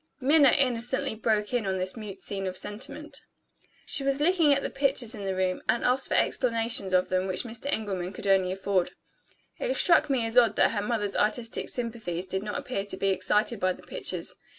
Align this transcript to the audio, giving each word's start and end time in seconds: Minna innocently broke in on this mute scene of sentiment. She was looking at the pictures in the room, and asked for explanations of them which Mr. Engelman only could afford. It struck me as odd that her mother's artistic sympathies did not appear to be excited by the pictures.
Minna 0.19 0.49
innocently 0.49 1.13
broke 1.13 1.53
in 1.53 1.67
on 1.67 1.77
this 1.77 1.95
mute 1.95 2.23
scene 2.23 2.47
of 2.47 2.57
sentiment. 2.57 3.21
She 3.85 4.03
was 4.03 4.19
looking 4.19 4.51
at 4.51 4.63
the 4.63 4.71
pictures 4.71 5.13
in 5.13 5.25
the 5.25 5.35
room, 5.35 5.61
and 5.69 5.83
asked 5.83 6.07
for 6.07 6.15
explanations 6.15 6.91
of 6.91 7.09
them 7.09 7.27
which 7.27 7.43
Mr. 7.43 7.67
Engelman 7.71 8.07
only 8.07 8.11
could 8.11 8.25
afford. 8.25 8.93
It 9.59 9.77
struck 9.77 10.09
me 10.09 10.25
as 10.25 10.39
odd 10.39 10.55
that 10.55 10.71
her 10.71 10.81
mother's 10.81 11.15
artistic 11.15 11.69
sympathies 11.69 12.25
did 12.25 12.41
not 12.41 12.57
appear 12.57 12.83
to 12.85 12.97
be 12.97 13.09
excited 13.09 13.59
by 13.59 13.73
the 13.73 13.83
pictures. 13.83 14.33